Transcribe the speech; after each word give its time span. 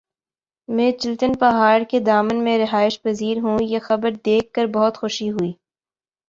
میں 0.69 0.91
چلتن 0.93 1.33
پہاڑ 1.39 1.81
کے 1.89 1.99
دامن 1.99 2.43
میں 2.43 2.57
رہائش 2.59 3.01
پزیر 3.01 3.37
ھوں 3.37 3.57
یہ 3.61 3.79
خبر 3.79 4.11
دیکھ 4.25 4.51
کر 4.53 4.65
بہت 4.73 4.97
خوشی 4.97 5.29
ہوئ 5.31 5.51